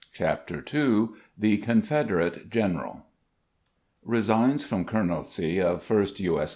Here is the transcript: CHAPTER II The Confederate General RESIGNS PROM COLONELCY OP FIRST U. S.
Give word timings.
CHAPTER 0.13 0.65
II 0.73 1.09
The 1.37 1.57
Confederate 1.59 2.49
General 2.49 3.05
RESIGNS 4.03 4.63
PROM 4.63 4.83
COLONELCY 4.83 5.61
OP 5.61 5.79
FIRST 5.79 6.19
U. 6.21 6.41
S. 6.41 6.49